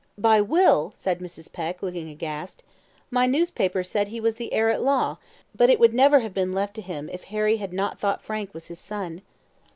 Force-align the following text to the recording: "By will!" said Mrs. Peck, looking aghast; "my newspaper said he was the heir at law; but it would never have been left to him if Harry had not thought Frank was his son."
"By 0.17 0.41
will!" 0.41 0.95
said 0.97 1.19
Mrs. 1.19 1.53
Peck, 1.53 1.83
looking 1.83 2.09
aghast; 2.09 2.63
"my 3.11 3.27
newspaper 3.27 3.83
said 3.83 4.07
he 4.07 4.19
was 4.19 4.37
the 4.37 4.51
heir 4.51 4.71
at 4.71 4.81
law; 4.81 5.17
but 5.53 5.69
it 5.69 5.79
would 5.79 5.93
never 5.93 6.21
have 6.21 6.33
been 6.33 6.51
left 6.51 6.73
to 6.77 6.81
him 6.81 7.07
if 7.13 7.25
Harry 7.25 7.57
had 7.57 7.71
not 7.71 7.99
thought 7.99 8.23
Frank 8.23 8.51
was 8.51 8.65
his 8.65 8.79
son." 8.79 9.21